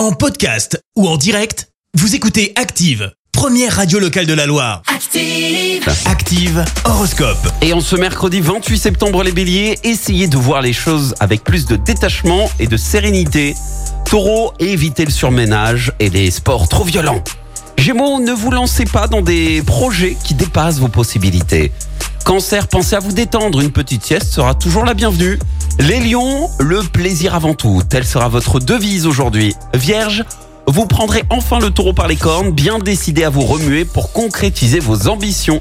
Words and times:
En 0.00 0.12
podcast 0.12 0.82
ou 0.96 1.06
en 1.06 1.18
direct, 1.18 1.68
vous 1.92 2.14
écoutez 2.14 2.54
Active, 2.56 3.12
première 3.32 3.76
radio 3.76 3.98
locale 3.98 4.24
de 4.24 4.32
la 4.32 4.46
Loire. 4.46 4.80
Active. 4.86 5.86
Active 6.06 6.64
Horoscope. 6.86 7.46
Et 7.60 7.74
en 7.74 7.82
ce 7.82 7.96
mercredi 7.96 8.40
28 8.40 8.78
septembre, 8.78 9.22
les 9.22 9.32
béliers, 9.32 9.78
essayez 9.84 10.26
de 10.26 10.38
voir 10.38 10.62
les 10.62 10.72
choses 10.72 11.14
avec 11.20 11.44
plus 11.44 11.66
de 11.66 11.76
détachement 11.76 12.50
et 12.58 12.66
de 12.66 12.78
sérénité. 12.78 13.54
Taureau, 14.06 14.54
évitez 14.58 15.04
le 15.04 15.10
surménage 15.10 15.92
et 15.98 16.08
les 16.08 16.30
sports 16.30 16.70
trop 16.70 16.84
violents. 16.84 17.22
Gémeaux, 17.76 18.20
ne 18.20 18.32
vous 18.32 18.52
lancez 18.52 18.86
pas 18.86 19.06
dans 19.06 19.20
des 19.20 19.60
projets 19.60 20.16
qui 20.24 20.32
dépassent 20.32 20.78
vos 20.78 20.88
possibilités. 20.88 21.72
Cancer, 22.24 22.68
pensez 22.68 22.96
à 22.96 23.00
vous 23.00 23.12
détendre, 23.12 23.60
une 23.60 23.70
petite 23.70 24.02
sieste 24.02 24.32
sera 24.32 24.54
toujours 24.54 24.86
la 24.86 24.94
bienvenue. 24.94 25.38
Les 25.80 25.98
lions, 25.98 26.50
le 26.58 26.82
plaisir 26.82 27.34
avant 27.34 27.54
tout, 27.54 27.82
telle 27.88 28.04
sera 28.04 28.28
votre 28.28 28.60
devise 28.60 29.06
aujourd'hui. 29.06 29.54
Vierge, 29.72 30.24
vous 30.66 30.84
prendrez 30.84 31.24
enfin 31.30 31.58
le 31.58 31.70
taureau 31.70 31.94
par 31.94 32.06
les 32.06 32.16
cornes, 32.16 32.50
bien 32.50 32.78
décidé 32.78 33.24
à 33.24 33.30
vous 33.30 33.40
remuer 33.40 33.86
pour 33.86 34.12
concrétiser 34.12 34.78
vos 34.78 35.08
ambitions. 35.08 35.58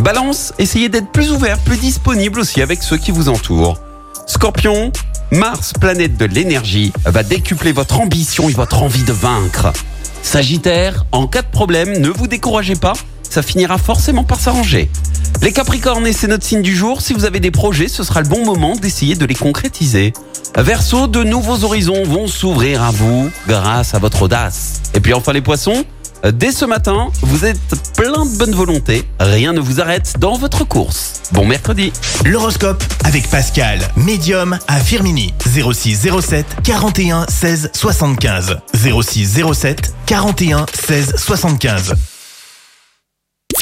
Balance, 0.00 0.52
essayez 0.58 0.88
d'être 0.88 1.12
plus 1.12 1.30
ouvert, 1.30 1.60
plus 1.60 1.76
disponible 1.76 2.40
aussi 2.40 2.62
avec 2.62 2.82
ceux 2.82 2.96
qui 2.96 3.12
vous 3.12 3.28
entourent. 3.28 3.78
Scorpion, 4.26 4.90
Mars, 5.30 5.72
planète 5.72 6.16
de 6.16 6.24
l'énergie, 6.24 6.92
va 7.04 7.22
décupler 7.22 7.70
votre 7.70 8.00
ambition 8.00 8.48
et 8.48 8.52
votre 8.54 8.82
envie 8.82 9.04
de 9.04 9.12
vaincre. 9.12 9.72
Sagittaire, 10.22 11.06
en 11.12 11.28
cas 11.28 11.42
de 11.42 11.50
problème, 11.52 12.00
ne 12.00 12.08
vous 12.08 12.26
découragez 12.26 12.74
pas, 12.74 12.94
ça 13.22 13.40
finira 13.40 13.78
forcément 13.78 14.24
par 14.24 14.40
s'arranger. 14.40 14.90
Les 15.42 15.52
Capricornes, 15.52 16.06
et 16.06 16.12
c'est 16.12 16.26
notre 16.26 16.44
signe 16.44 16.62
du 16.62 16.74
jour, 16.74 17.02
si 17.02 17.12
vous 17.12 17.24
avez 17.24 17.38
des 17.40 17.50
projets, 17.50 17.88
ce 17.88 18.02
sera 18.02 18.22
le 18.22 18.28
bon 18.28 18.44
moment 18.44 18.76
d'essayer 18.76 19.14
de 19.14 19.26
les 19.26 19.34
concrétiser. 19.34 20.12
Verseau, 20.56 21.06
de 21.06 21.22
nouveaux 21.22 21.64
horizons 21.64 22.02
vont 22.04 22.26
s'ouvrir 22.26 22.82
à 22.82 22.90
vous 22.90 23.30
grâce 23.46 23.94
à 23.94 23.98
votre 23.98 24.22
audace. 24.22 24.80
Et 24.94 25.00
puis 25.00 25.12
enfin 25.12 25.32
les 25.32 25.42
Poissons, 25.42 25.84
dès 26.32 26.52
ce 26.52 26.64
matin, 26.64 27.08
vous 27.20 27.44
êtes 27.44 27.58
plein 27.96 28.24
de 28.24 28.38
bonne 28.38 28.54
volonté, 28.54 29.04
rien 29.20 29.52
ne 29.52 29.60
vous 29.60 29.80
arrête 29.80 30.14
dans 30.18 30.38
votre 30.38 30.64
course. 30.64 31.22
Bon 31.32 31.44
mercredi 31.44 31.92
L'horoscope 32.24 32.82
avec 33.04 33.28
Pascal, 33.28 33.80
médium 33.96 34.58
à 34.68 34.80
Firmini. 34.80 35.34
06 35.44 36.08
07 36.20 36.46
41 36.62 37.26
16 37.28 37.70
75. 37.74 38.58
06 38.74 39.42
07 39.52 39.94
41 40.06 40.66
16 40.72 41.14
75. 41.16 41.94